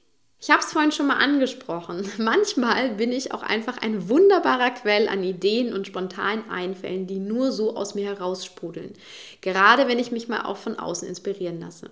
Ich 0.40 0.50
habe 0.50 0.60
es 0.60 0.72
vorhin 0.72 0.92
schon 0.92 1.08
mal 1.08 1.16
angesprochen. 1.16 2.08
Manchmal 2.18 2.90
bin 2.90 3.10
ich 3.10 3.32
auch 3.32 3.42
einfach 3.42 3.78
ein 3.78 4.08
wunderbarer 4.08 4.70
Quell 4.70 5.08
an 5.08 5.24
Ideen 5.24 5.72
und 5.72 5.86
spontanen 5.86 6.48
Einfällen, 6.48 7.06
die 7.06 7.18
nur 7.18 7.50
so 7.50 7.76
aus 7.76 7.94
mir 7.94 8.06
heraussprudeln. 8.06 8.92
Gerade 9.40 9.88
wenn 9.88 9.98
ich 9.98 10.12
mich 10.12 10.28
mal 10.28 10.42
auch 10.42 10.56
von 10.56 10.78
außen 10.78 11.08
inspirieren 11.08 11.58
lasse. 11.58 11.90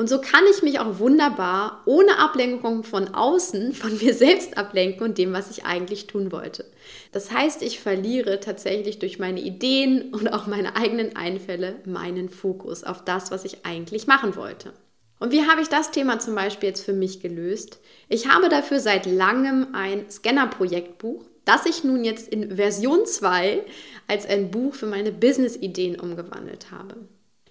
Und 0.00 0.08
so 0.08 0.18
kann 0.18 0.44
ich 0.50 0.62
mich 0.62 0.80
auch 0.80 0.98
wunderbar 0.98 1.82
ohne 1.84 2.18
Ablenkung 2.18 2.84
von 2.84 3.12
außen 3.12 3.74
von 3.74 3.98
mir 3.98 4.14
selbst 4.14 4.56
ablenken 4.56 5.02
und 5.02 5.18
dem, 5.18 5.34
was 5.34 5.50
ich 5.50 5.66
eigentlich 5.66 6.06
tun 6.06 6.32
wollte. 6.32 6.64
Das 7.12 7.30
heißt, 7.30 7.60
ich 7.60 7.80
verliere 7.80 8.40
tatsächlich 8.40 8.98
durch 8.98 9.18
meine 9.18 9.42
Ideen 9.42 10.14
und 10.14 10.32
auch 10.32 10.46
meine 10.46 10.74
eigenen 10.74 11.16
Einfälle 11.16 11.74
meinen 11.84 12.30
Fokus 12.30 12.82
auf 12.82 13.04
das, 13.04 13.30
was 13.30 13.44
ich 13.44 13.66
eigentlich 13.66 14.06
machen 14.06 14.36
wollte. 14.36 14.72
Und 15.18 15.32
wie 15.32 15.46
habe 15.46 15.60
ich 15.60 15.68
das 15.68 15.90
Thema 15.90 16.18
zum 16.18 16.34
Beispiel 16.34 16.70
jetzt 16.70 16.82
für 16.82 16.94
mich 16.94 17.20
gelöst? 17.20 17.78
Ich 18.08 18.26
habe 18.26 18.48
dafür 18.48 18.80
seit 18.80 19.04
langem 19.04 19.74
ein 19.74 20.08
Scanner-Projektbuch, 20.08 21.26
das 21.44 21.66
ich 21.66 21.84
nun 21.84 22.04
jetzt 22.04 22.26
in 22.26 22.56
Version 22.56 23.04
2 23.04 23.66
als 24.06 24.24
ein 24.24 24.50
Buch 24.50 24.72
für 24.72 24.86
meine 24.86 25.12
Business-Ideen 25.12 26.00
umgewandelt 26.00 26.70
habe. 26.70 26.96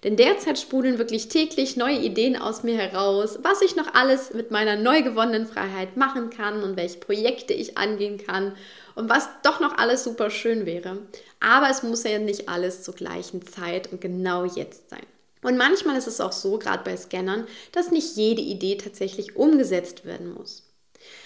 Denn 0.02 0.16
derzeit 0.16 0.58
sprudeln 0.58 0.98
wirklich 0.98 1.28
täglich 1.28 1.76
neue 1.76 1.98
Ideen 1.98 2.36
aus 2.36 2.62
mir 2.62 2.76
heraus, 2.76 3.38
was 3.42 3.60
ich 3.60 3.76
noch 3.76 3.94
alles 3.94 4.32
mit 4.32 4.50
meiner 4.50 4.76
neu 4.76 5.02
gewonnenen 5.02 5.46
Freiheit 5.46 5.96
machen 5.96 6.30
kann 6.30 6.62
und 6.62 6.76
welche 6.76 6.98
Projekte 6.98 7.52
ich 7.52 7.76
angehen 7.76 8.18
kann 8.18 8.56
und 8.94 9.10
was 9.10 9.28
doch 9.42 9.60
noch 9.60 9.76
alles 9.76 10.04
super 10.04 10.30
schön 10.30 10.64
wäre. 10.64 10.98
Aber 11.38 11.68
es 11.68 11.82
muss 11.82 12.04
ja 12.04 12.18
nicht 12.18 12.48
alles 12.48 12.82
zur 12.82 12.94
gleichen 12.94 13.46
Zeit 13.46 13.92
und 13.92 14.00
genau 14.00 14.44
jetzt 14.44 14.88
sein. 14.88 15.04
Und 15.42 15.56
manchmal 15.56 15.96
ist 15.96 16.06
es 16.06 16.20
auch 16.20 16.32
so, 16.32 16.58
gerade 16.58 16.84
bei 16.84 16.96
Scannern, 16.96 17.46
dass 17.72 17.90
nicht 17.90 18.16
jede 18.16 18.42
Idee 18.42 18.76
tatsächlich 18.76 19.36
umgesetzt 19.36 20.04
werden 20.04 20.34
muss. 20.34 20.62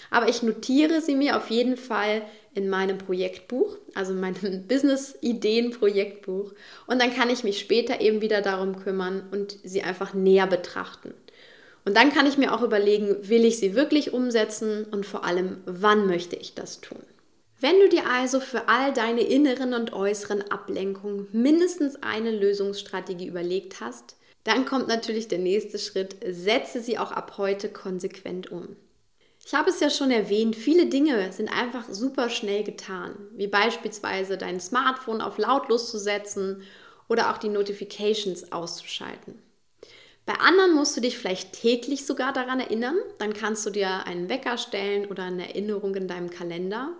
Aber 0.09 0.29
ich 0.29 0.41
notiere 0.43 1.01
sie 1.01 1.15
mir 1.15 1.37
auf 1.37 1.49
jeden 1.49 1.75
Fall 1.77 2.21
in 2.55 2.69
meinem 2.69 2.97
Projektbuch, 2.97 3.77
also 3.93 4.13
meinem 4.13 4.65
Business-Ideen-Projektbuch. 4.67 6.53
Und 6.87 7.01
dann 7.01 7.13
kann 7.13 7.29
ich 7.29 7.43
mich 7.43 7.59
später 7.59 8.01
eben 8.01 8.21
wieder 8.21 8.41
darum 8.41 8.77
kümmern 8.77 9.27
und 9.31 9.57
sie 9.63 9.83
einfach 9.83 10.13
näher 10.13 10.47
betrachten. 10.47 11.13
Und 11.85 11.95
dann 11.95 12.11
kann 12.11 12.25
ich 12.25 12.37
mir 12.37 12.53
auch 12.53 12.63
überlegen, 12.63 13.15
will 13.29 13.45
ich 13.45 13.59
sie 13.59 13.75
wirklich 13.75 14.11
umsetzen 14.11 14.85
und 14.85 15.05
vor 15.05 15.23
allem, 15.23 15.57
wann 15.65 16.07
möchte 16.07 16.35
ich 16.35 16.55
das 16.55 16.81
tun. 16.81 17.03
Wenn 17.59 17.79
du 17.79 17.87
dir 17.87 18.09
also 18.09 18.39
für 18.39 18.67
all 18.67 18.91
deine 18.91 19.21
inneren 19.21 19.73
und 19.73 19.93
äußeren 19.93 20.51
Ablenkungen 20.51 21.27
mindestens 21.31 22.01
eine 22.01 22.31
Lösungsstrategie 22.31 23.27
überlegt 23.27 23.81
hast, 23.81 24.17
dann 24.43 24.65
kommt 24.65 24.87
natürlich 24.87 25.27
der 25.27 25.39
nächste 25.39 25.79
Schritt, 25.79 26.15
setze 26.27 26.81
sie 26.81 26.97
auch 26.97 27.11
ab 27.11 27.37
heute 27.37 27.69
konsequent 27.69 28.51
um. 28.51 28.75
Ich 29.47 29.53
habe 29.53 29.69
es 29.69 29.79
ja 29.79 29.91
schon 29.91 30.09
erwähnt, 30.09 30.55
viele 30.55 30.87
Dinge 30.87 31.31
sind 31.31 31.49
einfach 31.49 31.85
super 31.87 32.31
schnell 32.31 32.63
getan, 32.63 33.15
wie 33.35 33.45
beispielsweise 33.45 34.39
dein 34.39 34.59
Smartphone 34.59 35.21
auf 35.21 35.37
lautlos 35.37 35.91
zu 35.91 35.99
setzen 35.99 36.63
oder 37.07 37.31
auch 37.31 37.37
die 37.37 37.49
Notifications 37.49 38.51
auszuschalten. 38.51 39.39
Bei 40.25 40.33
anderen 40.39 40.73
musst 40.73 40.97
du 40.97 41.01
dich 41.01 41.19
vielleicht 41.19 41.53
täglich 41.53 42.07
sogar 42.07 42.33
daran 42.33 42.59
erinnern, 42.59 42.95
dann 43.19 43.33
kannst 43.33 43.63
du 43.67 43.69
dir 43.69 44.07
einen 44.07 44.29
Wecker 44.29 44.57
stellen 44.57 45.05
oder 45.05 45.25
eine 45.25 45.47
Erinnerung 45.49 45.93
in 45.93 46.07
deinem 46.07 46.31
Kalender. 46.31 46.93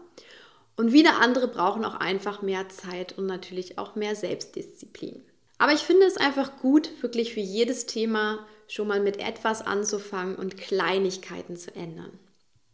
Und 0.78 0.94
wieder 0.94 1.20
andere 1.22 1.48
brauchen 1.48 1.84
auch 1.84 1.96
einfach 1.96 2.44
mehr 2.44 2.70
Zeit 2.70 3.18
und 3.18 3.26
natürlich 3.26 3.80
auch 3.80 3.96
mehr 3.96 4.16
Selbstdisziplin. 4.16 5.24
Aber 5.58 5.74
ich 5.74 5.82
finde 5.82 6.06
es 6.06 6.18
einfach 6.18 6.58
gut, 6.58 6.92
wirklich 7.02 7.34
für 7.34 7.40
jedes 7.40 7.88
Thema 7.88 8.46
schon 8.68 8.88
mal 8.88 9.00
mit 9.00 9.18
etwas 9.18 9.66
anzufangen 9.66 10.36
und 10.36 10.58
Kleinigkeiten 10.58 11.56
zu 11.56 11.74
ändern. 11.76 12.20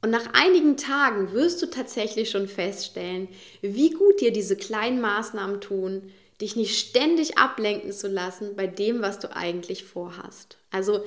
Und 0.02 0.10
nach 0.10 0.34
einigen 0.34 0.78
Tagen 0.78 1.32
wirst 1.32 1.62
du 1.62 1.68
tatsächlich 1.68 2.32
schon 2.32 2.48
feststellen, 2.48 3.28
wie 3.62 3.92
gut 3.92 4.20
dir 4.20 4.34
diese 4.34 4.56
kleinen 4.56 5.00
Maßnahmen 5.00 5.62
tun, 5.62 6.12
dich 6.42 6.56
nicht 6.56 6.78
ständig 6.78 7.38
ablenken 7.38 7.92
zu 7.92 8.08
lassen 8.08 8.56
bei 8.56 8.66
dem, 8.66 9.02
was 9.02 9.20
du 9.20 9.36
eigentlich 9.36 9.86
vorhast. 9.86 10.58
Also 10.72 11.04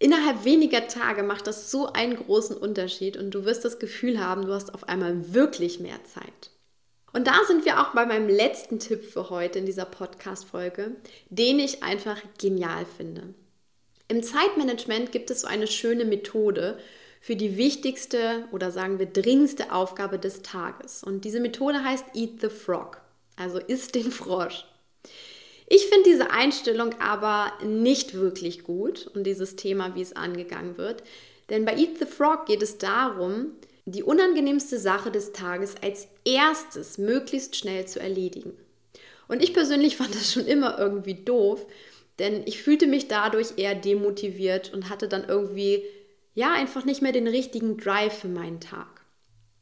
innerhalb 0.00 0.44
weniger 0.44 0.88
Tage 0.88 1.22
macht 1.22 1.46
das 1.46 1.70
so 1.70 1.92
einen 1.92 2.16
großen 2.16 2.56
Unterschied 2.56 3.16
und 3.16 3.30
du 3.30 3.44
wirst 3.44 3.64
das 3.64 3.78
Gefühl 3.78 4.18
haben, 4.18 4.46
du 4.46 4.52
hast 4.52 4.74
auf 4.74 4.88
einmal 4.88 5.32
wirklich 5.32 5.78
mehr 5.78 6.02
Zeit. 6.04 6.50
Und 7.12 7.26
da 7.26 7.34
sind 7.46 7.64
wir 7.64 7.80
auch 7.80 7.92
bei 7.92 8.06
meinem 8.06 8.28
letzten 8.28 8.80
Tipp 8.80 9.04
für 9.04 9.30
heute 9.30 9.58
in 9.58 9.66
dieser 9.66 9.84
Podcast-Folge, 9.84 10.96
den 11.28 11.58
ich 11.60 11.82
einfach 11.82 12.20
genial 12.38 12.86
finde. 12.96 13.34
Im 14.08 14.22
Zeitmanagement 14.22 15.12
gibt 15.12 15.30
es 15.30 15.42
so 15.42 15.46
eine 15.46 15.66
schöne 15.66 16.04
Methode, 16.04 16.78
für 17.22 17.36
die 17.36 17.56
wichtigste 17.56 18.48
oder 18.50 18.72
sagen 18.72 18.98
wir 18.98 19.06
dringendste 19.06 19.72
Aufgabe 19.72 20.18
des 20.18 20.42
Tages. 20.42 21.04
Und 21.04 21.24
diese 21.24 21.38
Methode 21.38 21.84
heißt 21.84 22.04
Eat 22.14 22.40
the 22.40 22.48
Frog, 22.48 23.00
also 23.36 23.58
isst 23.58 23.94
den 23.94 24.10
Frosch. 24.10 24.66
Ich 25.68 25.86
finde 25.86 26.10
diese 26.10 26.32
Einstellung 26.32 26.96
aber 27.00 27.52
nicht 27.64 28.14
wirklich 28.14 28.64
gut 28.64 29.06
und 29.14 29.22
dieses 29.22 29.54
Thema, 29.54 29.94
wie 29.94 30.02
es 30.02 30.16
angegangen 30.16 30.76
wird. 30.76 31.04
Denn 31.48 31.64
bei 31.64 31.76
Eat 31.76 31.98
the 32.00 32.06
Frog 32.06 32.46
geht 32.46 32.60
es 32.60 32.78
darum, 32.78 33.52
die 33.84 34.02
unangenehmste 34.02 34.80
Sache 34.80 35.12
des 35.12 35.32
Tages 35.32 35.76
als 35.80 36.08
erstes 36.24 36.98
möglichst 36.98 37.54
schnell 37.54 37.86
zu 37.86 38.00
erledigen. 38.00 38.52
Und 39.28 39.44
ich 39.44 39.54
persönlich 39.54 39.96
fand 39.96 40.12
das 40.16 40.32
schon 40.32 40.46
immer 40.46 40.76
irgendwie 40.76 41.14
doof, 41.14 41.64
denn 42.18 42.42
ich 42.46 42.60
fühlte 42.60 42.88
mich 42.88 43.06
dadurch 43.06 43.58
eher 43.58 43.76
demotiviert 43.76 44.74
und 44.74 44.90
hatte 44.90 45.06
dann 45.06 45.24
irgendwie 45.28 45.84
ja, 46.34 46.52
einfach 46.52 46.84
nicht 46.84 47.02
mehr 47.02 47.12
den 47.12 47.26
richtigen 47.26 47.76
Drive 47.76 48.18
für 48.18 48.28
meinen 48.28 48.60
Tag. 48.60 49.04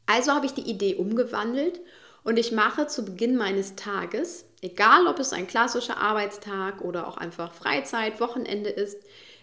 Also 0.05 0.31
habe 0.31 0.45
ich 0.45 0.53
die 0.53 0.69
Idee 0.69 0.95
umgewandelt 0.95 1.79
und 2.23 2.37
ich 2.37 2.51
mache 2.51 2.87
zu 2.87 3.03
Beginn 3.03 3.35
meines 3.35 3.75
Tages, 3.75 4.45
egal 4.61 5.07
ob 5.07 5.19
es 5.19 5.33
ein 5.33 5.47
klassischer 5.47 5.97
Arbeitstag 5.97 6.81
oder 6.81 7.07
auch 7.07 7.17
einfach 7.17 7.53
Freizeit, 7.53 8.19
Wochenende 8.19 8.69
ist, 8.69 8.97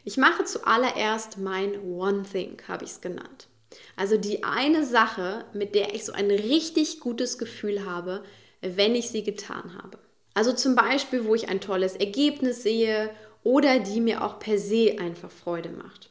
ich 0.04 0.16
mache 0.16 0.44
zuallererst 0.44 1.38
mein 1.38 1.82
One 1.82 2.22
Thing, 2.22 2.62
habe 2.66 2.84
ich 2.84 2.92
es 2.92 3.00
genannt. 3.00 3.48
Also 3.96 4.16
die 4.16 4.44
eine 4.44 4.84
Sache, 4.84 5.44
mit 5.52 5.74
der 5.74 5.94
ich 5.94 6.04
so 6.04 6.12
ein 6.12 6.30
richtig 6.30 7.00
gutes 7.00 7.36
Gefühl 7.36 7.84
habe, 7.84 8.22
wenn 8.60 8.94
ich 8.94 9.10
sie 9.10 9.22
getan 9.22 9.76
habe. 9.82 9.98
Also 10.34 10.52
zum 10.52 10.74
Beispiel, 10.74 11.24
wo 11.24 11.34
ich 11.34 11.48
ein 11.48 11.60
tolles 11.60 11.96
Ergebnis 11.96 12.62
sehe 12.62 13.10
oder 13.42 13.80
die 13.80 14.00
mir 14.00 14.24
auch 14.24 14.38
per 14.38 14.58
se 14.58 14.96
einfach 14.98 15.30
Freude 15.30 15.70
macht. 15.70 16.10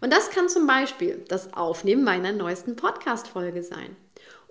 Und 0.00 0.12
das 0.12 0.30
kann 0.30 0.48
zum 0.48 0.66
Beispiel 0.66 1.24
das 1.28 1.54
Aufnehmen 1.54 2.04
meiner 2.04 2.32
neuesten 2.32 2.76
Podcast-Folge 2.76 3.62
sein. 3.62 3.96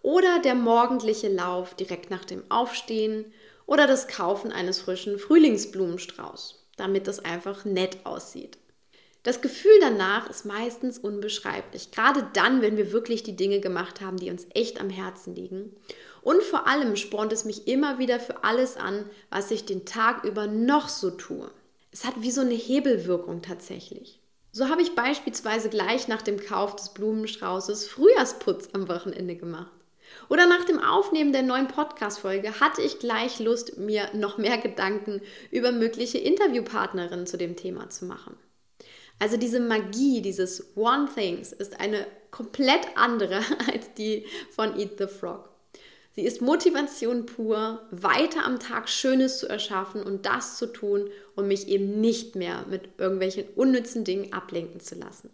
Oder 0.01 0.39
der 0.39 0.55
morgendliche 0.55 1.29
Lauf 1.29 1.73
direkt 1.73 2.09
nach 2.11 2.25
dem 2.25 2.43
Aufstehen 2.49 3.25
oder 3.65 3.87
das 3.87 4.07
Kaufen 4.07 4.51
eines 4.51 4.79
frischen 4.79 5.17
Frühlingsblumenstrauß, 5.17 6.63
damit 6.77 7.07
das 7.07 7.23
einfach 7.23 7.65
nett 7.65 8.05
aussieht. 8.05 8.57
Das 9.23 9.41
Gefühl 9.41 9.79
danach 9.81 10.29
ist 10.29 10.45
meistens 10.45 10.99
unbeschreiblich, 10.99 11.89
gerade 11.89 12.27
dann, 12.33 12.61
wenn 12.61 12.77
wir 12.77 12.91
wirklich 12.91 13.23
die 13.23 13.35
Dinge 13.35 13.59
gemacht 13.59 13.99
haben, 13.99 14.17
die 14.17 14.29
uns 14.29 14.45
echt 14.53 14.79
am 14.79 14.91
Herzen 14.91 15.33
liegen. 15.33 15.75
Und 16.21 16.43
vor 16.43 16.67
allem 16.67 16.95
spornt 16.95 17.33
es 17.33 17.43
mich 17.43 17.67
immer 17.67 17.97
wieder 17.97 18.19
für 18.19 18.43
alles 18.43 18.77
an, 18.77 19.09
was 19.31 19.49
ich 19.49 19.65
den 19.65 19.85
Tag 19.85 20.23
über 20.25 20.45
noch 20.45 20.89
so 20.89 21.09
tue. 21.09 21.49
Es 21.91 22.05
hat 22.05 22.21
wie 22.21 22.29
so 22.29 22.41
eine 22.41 22.53
Hebelwirkung 22.53 23.41
tatsächlich. 23.41 24.19
So 24.57 24.69
habe 24.69 24.81
ich 24.81 24.95
beispielsweise 24.95 25.67
gleich 25.67 26.07
nach 26.07 26.21
dem 26.21 26.39
Kauf 26.39 26.77
des 26.77 26.93
Blumenstraußes 26.93 27.89
Frühjahrsputz 27.89 28.69
am 28.71 28.87
Wochenende 28.87 29.35
gemacht. 29.35 29.73
Oder 30.29 30.45
nach 30.45 30.63
dem 30.63 30.79
Aufnehmen 30.79 31.33
der 31.33 31.43
neuen 31.43 31.67
Podcast-Folge 31.67 32.61
hatte 32.61 32.81
ich 32.81 32.99
gleich 32.99 33.39
Lust, 33.39 33.77
mir 33.77 34.07
noch 34.13 34.37
mehr 34.37 34.57
Gedanken 34.57 35.21
über 35.51 35.73
mögliche 35.73 36.19
Interviewpartnerinnen 36.19 37.27
zu 37.27 37.37
dem 37.37 37.57
Thema 37.57 37.89
zu 37.89 38.05
machen. 38.05 38.37
Also 39.19 39.35
diese 39.35 39.59
Magie 39.59 40.21
dieses 40.21 40.77
One 40.77 41.09
Things 41.13 41.51
ist 41.51 41.81
eine 41.81 42.07
komplett 42.31 42.87
andere 42.95 43.41
als 43.73 43.93
die 43.95 44.25
von 44.51 44.79
Eat 44.79 44.99
the 44.99 45.07
Frog. 45.07 45.49
Sie 46.15 46.23
ist 46.23 46.41
Motivation 46.41 47.25
pur, 47.25 47.81
weiter 47.91 48.45
am 48.45 48.57
Tag 48.57 48.87
Schönes 48.87 49.39
zu 49.39 49.49
erschaffen 49.49 50.01
und 50.01 50.25
das 50.25 50.55
zu 50.55 50.67
tun 50.67 51.09
und 51.35 51.49
mich 51.49 51.67
eben 51.67 51.99
nicht 51.99 52.37
mehr 52.37 52.65
mit 52.69 52.87
irgendwelchen 52.97 53.49
unnützen 53.55 54.05
Dingen 54.05 54.31
ablenken 54.31 54.79
zu 54.79 54.95
lassen. 54.95 55.29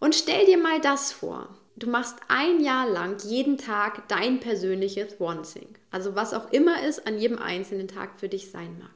Und 0.00 0.14
stell 0.14 0.44
dir 0.44 0.58
mal 0.58 0.80
das 0.82 1.12
vor. 1.12 1.48
Du 1.76 1.88
machst 1.88 2.16
ein 2.28 2.62
Jahr 2.62 2.86
lang 2.90 3.16
jeden 3.24 3.56
Tag 3.56 4.06
dein 4.08 4.38
persönliches 4.40 5.18
One 5.18 5.42
Thing. 5.42 5.68
Also 5.90 6.14
was 6.14 6.34
auch 6.34 6.52
immer 6.52 6.82
es 6.84 7.06
an 7.06 7.18
jedem 7.18 7.38
einzelnen 7.38 7.88
Tag 7.88 8.20
für 8.20 8.28
dich 8.28 8.50
sein 8.50 8.76
mag. 8.78 8.90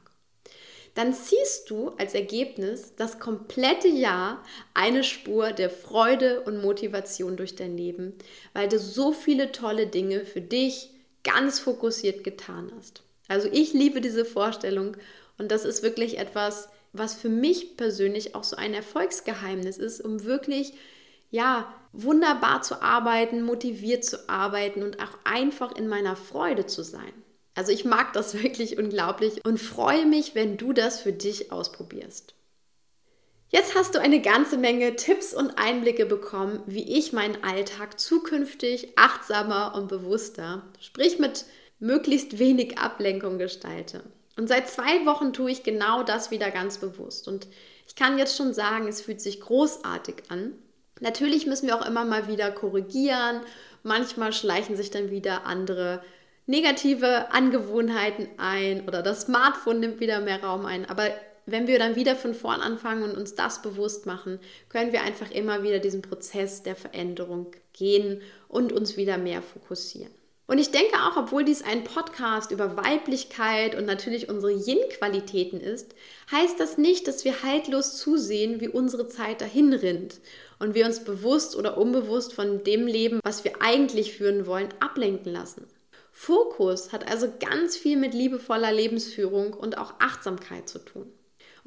dann 0.93 1.13
ziehst 1.13 1.69
du 1.69 1.89
als 1.99 2.15
Ergebnis 2.15 2.95
das 2.95 3.19
komplette 3.19 3.87
Jahr 3.87 4.43
eine 4.73 5.03
Spur 5.03 5.51
der 5.51 5.69
Freude 5.69 6.41
und 6.41 6.61
Motivation 6.61 7.37
durch 7.37 7.55
dein 7.55 7.77
Leben, 7.77 8.13
weil 8.53 8.67
du 8.67 8.79
so 8.79 9.11
viele 9.11 9.51
tolle 9.51 9.85
Dinge 9.85 10.25
für 10.25 10.41
dich 10.41 10.91
ganz 11.27 11.59
fokussiert 11.59 12.23
getan 12.23 12.71
hast. 12.77 13.03
Also 13.27 13.49
ich 13.51 13.73
liebe 13.73 13.99
diese 13.99 14.23
Vorstellung 14.23 14.95
und 15.37 15.51
das 15.51 15.65
ist 15.65 15.83
wirklich 15.83 16.17
etwas, 16.17 16.69
was 16.93 17.13
für 17.13 17.29
mich 17.29 17.75
persönlich 17.75 18.33
auch 18.33 18.45
so 18.45 18.55
ein 18.55 18.73
Erfolgsgeheimnis 18.73 19.77
ist, 19.77 19.99
um 19.99 20.23
wirklich 20.23 20.73
ja, 21.29 21.73
wunderbar 21.91 22.61
zu 22.61 22.81
arbeiten, 22.81 23.41
motiviert 23.41 24.05
zu 24.05 24.29
arbeiten 24.29 24.81
und 24.81 25.01
auch 25.01 25.17
einfach 25.25 25.75
in 25.75 25.89
meiner 25.89 26.15
Freude 26.15 26.65
zu 26.65 26.83
sein. 26.83 27.11
Also 27.53 27.73
ich 27.73 27.83
mag 27.83 28.13
das 28.13 28.33
wirklich 28.41 28.77
unglaublich 28.77 29.43
und 29.43 29.59
freue 29.59 30.05
mich, 30.05 30.33
wenn 30.35 30.55
du 30.55 30.71
das 30.71 31.01
für 31.01 31.11
dich 31.11 31.51
ausprobierst. 31.51 32.36
Jetzt 33.49 33.75
hast 33.75 33.95
du 33.95 34.01
eine 34.01 34.21
ganze 34.21 34.57
Menge 34.57 34.97
Tipps 34.97 35.33
und 35.33 35.57
Einblicke 35.57 36.05
bekommen, 36.05 36.61
wie 36.65 36.97
ich 36.97 37.13
meinen 37.13 37.43
Alltag 37.43 37.97
zukünftig 37.97 38.97
achtsamer 38.97 39.73
und 39.75 39.87
bewusster, 39.87 40.63
sprich 40.81 41.17
mit 41.17 41.45
möglichst 41.79 42.39
wenig 42.39 42.77
Ablenkung 42.77 43.37
gestalte. 43.37 44.03
Und 44.37 44.49
seit 44.49 44.69
zwei 44.69 45.05
Wochen 45.05 45.31
tue 45.31 45.49
ich 45.49 45.63
genau 45.63 46.03
das 46.03 46.29
wieder 46.29 46.51
ganz 46.51 46.77
bewusst. 46.77 47.27
Und 47.27 47.47
ich 47.87 47.95
kann 47.95 48.17
jetzt 48.17 48.35
schon 48.35 48.53
sagen, 48.53 48.87
es 48.87 49.01
fühlt 49.01 49.21
sich 49.21 49.39
großartig 49.39 50.15
an. 50.27 50.53
Natürlich 50.99 51.47
müssen 51.47 51.67
wir 51.67 51.75
auch 51.79 51.85
immer 51.85 52.03
mal 52.03 52.27
wieder 52.27 52.51
korrigieren. 52.51 53.41
Manchmal 53.83 54.33
schleichen 54.33 54.75
sich 54.75 54.91
dann 54.91 55.09
wieder 55.09 55.45
andere 55.45 56.03
negative 56.47 57.31
Angewohnheiten 57.31 58.27
ein 58.37 58.87
oder 58.87 59.01
das 59.01 59.21
Smartphone 59.21 59.79
nimmt 59.79 59.99
wieder 59.99 60.19
mehr 60.19 60.43
Raum 60.43 60.65
ein. 60.65 60.89
Aber 60.89 61.09
wenn 61.47 61.65
wir 61.65 61.79
dann 61.79 61.95
wieder 61.95 62.15
von 62.15 62.33
vorn 62.33 62.61
anfangen 62.61 63.03
und 63.03 63.17
uns 63.17 63.33
das 63.33 63.61
bewusst 63.61 64.05
machen, 64.05 64.39
können 64.69 64.91
wir 64.91 65.01
einfach 65.01 65.31
immer 65.31 65.63
wieder 65.63 65.79
diesen 65.79 66.01
Prozess 66.01 66.61
der 66.61 66.75
Veränderung 66.75 67.51
gehen 67.71 68.21
und 68.49 68.73
uns 68.73 68.97
wieder 68.97 69.17
mehr 69.17 69.41
fokussieren. 69.41 70.11
Und 70.45 70.59
ich 70.59 70.71
denke 70.71 70.95
auch, 70.95 71.17
obwohl 71.17 71.43
dies 71.43 71.61
ein 71.61 71.83
Podcast 71.83 72.51
über 72.51 72.77
Weiblichkeit 72.77 73.75
und 73.75 73.85
natürlich 73.85 74.29
unsere 74.29 74.53
Yin-Qualitäten 74.53 75.59
ist, 75.59 75.93
heißt 76.31 76.59
das 76.59 76.77
nicht, 76.77 77.07
dass 77.07 77.25
wir 77.25 77.43
haltlos 77.43 77.97
zusehen, 77.97 78.61
wie 78.61 78.69
unsere 78.69 79.07
Zeit 79.07 79.41
dahin 79.41 79.73
rinnt 79.73 80.19
und 80.59 80.73
wir 80.73 80.85
uns 80.85 81.03
bewusst 81.03 81.55
oder 81.55 81.77
unbewusst 81.77 82.33
von 82.33 82.63
dem 82.63 82.87
Leben, 82.87 83.19
was 83.23 83.43
wir 83.43 83.61
eigentlich 83.61 84.13
führen 84.13 84.45
wollen, 84.45 84.69
ablenken 84.79 85.31
lassen. 85.31 85.65
Fokus 86.11 86.91
hat 86.91 87.09
also 87.09 87.27
ganz 87.39 87.77
viel 87.77 87.97
mit 87.97 88.13
liebevoller 88.13 88.71
Lebensführung 88.71 89.53
und 89.53 89.77
auch 89.77 89.93
Achtsamkeit 89.99 90.67
zu 90.67 90.79
tun. 90.79 91.11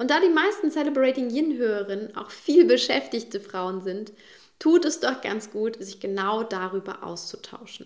Und 0.01 0.09
da 0.09 0.19
die 0.19 0.29
meisten 0.29 0.71
Celebrating 0.71 1.29
Yin-Hörerinnen 1.29 2.17
auch 2.17 2.31
viel 2.31 2.65
beschäftigte 2.65 3.39
Frauen 3.39 3.83
sind, 3.83 4.11
tut 4.57 4.83
es 4.83 4.99
doch 4.99 5.21
ganz 5.21 5.51
gut, 5.51 5.75
sich 5.79 5.99
genau 5.99 6.41
darüber 6.41 7.03
auszutauschen. 7.03 7.85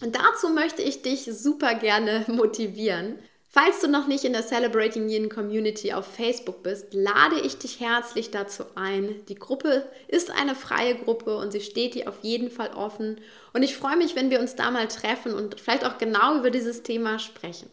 Und 0.00 0.16
dazu 0.16 0.48
möchte 0.48 0.80
ich 0.80 1.02
dich 1.02 1.24
super 1.24 1.74
gerne 1.74 2.24
motivieren. 2.28 3.18
Falls 3.50 3.80
du 3.80 3.86
noch 3.86 4.06
nicht 4.06 4.24
in 4.24 4.32
der 4.32 4.46
Celebrating 4.46 5.10
Yin 5.10 5.28
Community 5.28 5.92
auf 5.92 6.06
Facebook 6.06 6.62
bist, 6.62 6.94
lade 6.94 7.38
ich 7.44 7.58
dich 7.58 7.80
herzlich 7.80 8.30
dazu 8.30 8.64
ein. 8.74 9.16
Die 9.28 9.34
Gruppe 9.34 9.84
ist 10.08 10.30
eine 10.30 10.54
freie 10.54 10.94
Gruppe 10.94 11.36
und 11.36 11.52
sie 11.52 11.60
steht 11.60 11.96
dir 11.96 12.08
auf 12.08 12.16
jeden 12.22 12.50
Fall 12.50 12.70
offen. 12.70 13.20
Und 13.52 13.62
ich 13.62 13.76
freue 13.76 13.98
mich, 13.98 14.16
wenn 14.16 14.30
wir 14.30 14.40
uns 14.40 14.56
da 14.56 14.70
mal 14.70 14.88
treffen 14.88 15.34
und 15.34 15.60
vielleicht 15.60 15.84
auch 15.84 15.98
genau 15.98 16.38
über 16.38 16.48
dieses 16.48 16.82
Thema 16.82 17.18
sprechen. 17.18 17.68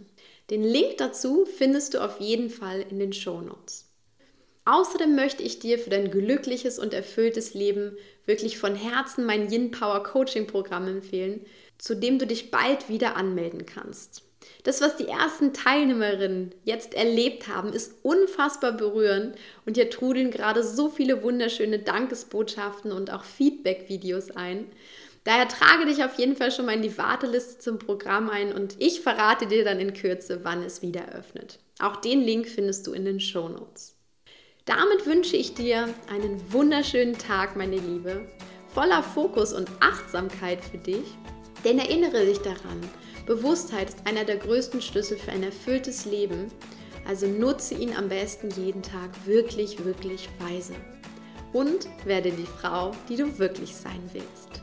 Den 0.50 0.64
Link 0.64 0.98
dazu 0.98 1.46
findest 1.46 1.94
du 1.94 2.04
auf 2.04 2.20
jeden 2.20 2.50
Fall 2.50 2.86
in 2.90 3.00
den 3.00 3.14
Show 3.14 3.42
Notes. 3.42 3.90
Außerdem 4.66 5.16
möchte 5.16 5.44
ich 5.44 5.60
dir 5.60 5.78
für 5.78 5.90
dein 5.90 6.10
glückliches 6.10 6.80
und 6.80 6.94
erfülltes 6.94 7.54
Leben 7.54 7.98
wirklich 8.26 8.58
von 8.58 8.76
Herzen 8.76 9.26
mein 9.26 9.52
Yin 9.52 9.72
Power 9.72 10.04
Coaching 10.04 10.48
Programm 10.48 10.88
empfehlen, 10.88 11.46
zu 11.77 11.96
dem 11.96 12.18
du 12.18 12.25
dich 12.25 12.50
bald 12.50 12.88
wieder 12.88 13.18
anmelden 13.18 13.66
kannst. 13.66 14.24
Das, 14.64 14.82
was 14.82 14.96
die 14.96 15.08
ersten 15.08 15.53
Teilnehmerinnen 15.53 16.53
jetzt 16.64 16.94
erlebt 16.94 17.48
haben, 17.48 17.74
ist 17.74 17.96
unfassbar 18.03 18.72
berührend 18.74 19.36
und 19.66 19.75
hier 19.75 19.90
trudeln 19.90 20.32
gerade 20.32 20.64
so 20.64 20.90
viele 20.90 21.24
wunderschöne 21.24 21.79
Dankesbotschaften 21.79 22.92
und 22.92 23.12
auch 23.12 23.24
Feedback-Videos 23.24 24.32
ein. 24.32 24.68
Daher 25.24 25.48
trage 25.48 25.86
dich 25.86 26.03
auf 26.03 26.16
jeden 26.16 26.36
Fall 26.36 26.51
schon 26.51 26.66
mal 26.66 26.75
in 26.75 26.81
die 26.81 26.98
Warteliste 26.98 27.57
zum 27.59 27.79
Programm 27.79 28.29
ein 28.29 28.51
und 28.53 28.75
ich 28.79 29.01
verrate 29.01 29.48
dir 29.48 29.64
dann 29.64 29.79
in 29.79 29.94
Kürze, 29.94 30.44
wann 30.44 30.62
es 30.64 30.81
wieder 30.81 31.14
öffnet. 31.14 31.59
Auch 31.79 31.98
den 31.98 32.22
Link 32.22 32.48
findest 32.48 32.88
du 32.88 32.94
in 32.94 33.05
den 33.05 33.22
Show 33.22 33.48
Notes. 33.48 33.96
Damit 34.66 35.05
wünsche 35.05 35.38
ich 35.38 35.53
dir 35.53 35.90
einen 36.09 36.42
wunderschönen 36.51 37.18
Tag, 37.18 37.55
meine 37.55 37.77
Liebe, 37.77 38.27
voller 38.74 39.03
Fokus 39.03 39.53
und 39.53 39.70
Achtsamkeit 39.79 40.64
für 40.64 40.77
dich. 40.77 41.05
Denn 41.64 41.79
erinnere 41.79 42.25
dich 42.25 42.40
daran, 42.40 42.81
Bewusstheit 43.25 43.90
ist 43.90 44.05
einer 44.05 44.25
der 44.25 44.38
größten 44.38 44.81
Schlüssel 44.81 45.18
für 45.18 45.31
ein 45.31 45.44
erfülltes 45.44 46.05
Leben, 46.05 46.51
also 47.07 47.27
nutze 47.27 47.75
ihn 47.75 47.96
am 47.96 48.09
besten 48.09 48.50
jeden 48.51 48.81
Tag 48.81 49.09
wirklich, 49.25 49.83
wirklich 49.86 50.27
weise. 50.40 50.75
Und 51.53 51.88
werde 52.05 52.31
die 52.31 52.48
Frau, 52.48 52.92
die 53.07 53.16
du 53.16 53.38
wirklich 53.38 53.75
sein 53.75 54.01
willst. 54.12 54.63